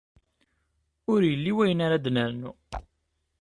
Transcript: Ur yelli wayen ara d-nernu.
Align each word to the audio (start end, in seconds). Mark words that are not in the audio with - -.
Ur 1.11 1.21
yelli 1.29 1.51
wayen 1.55 1.83
ara 1.85 2.03
d-nernu. 2.03 2.51